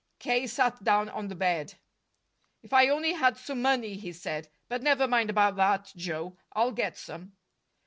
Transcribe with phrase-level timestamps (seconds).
[0.17, 0.47] K.
[0.47, 1.75] sat down on the bed.
[2.63, 4.49] "If I only had some money!" he said.
[4.67, 7.33] "But never mind about that, Joe; I'll get some."